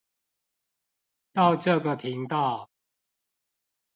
[1.31, 2.71] 到這個頻道